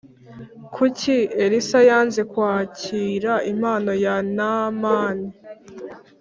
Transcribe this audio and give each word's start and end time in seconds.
Kuki 0.75 1.15
Elisa 1.43 1.79
yanze 1.89 2.21
kwakira 2.31 3.33
impano 3.51 3.91
ya 4.03 4.15
Naamani 4.35 5.29